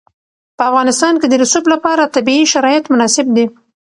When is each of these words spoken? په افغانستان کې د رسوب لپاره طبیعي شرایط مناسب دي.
په 0.57 0.63
افغانستان 0.69 1.13
کې 1.21 1.27
د 1.29 1.33
رسوب 1.43 1.65
لپاره 1.73 2.11
طبیعي 2.15 2.45
شرایط 2.53 2.85
مناسب 2.93 3.25
دي. 3.35 3.45